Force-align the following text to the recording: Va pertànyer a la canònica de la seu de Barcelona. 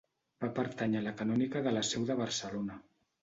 Va 0.43 0.47
pertànyer 0.59 1.01
a 1.01 1.03
la 1.07 1.13
canònica 1.19 1.63
de 1.67 1.75
la 1.75 1.85
seu 1.91 2.09
de 2.09 2.17
Barcelona. 2.25 2.81